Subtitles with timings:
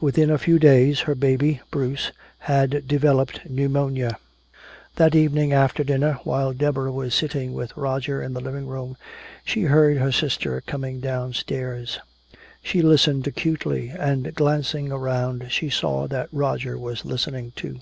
[0.00, 4.16] Within a few days her baby, Bruce, had developed pneumonia.
[4.94, 8.96] That evening after dinner, while Deborah was sitting with Roger in the living room,
[9.44, 11.98] she heard her sister coming downstairs.
[12.62, 17.80] She listened acutely, and glancing around she saw that Roger was listening, too.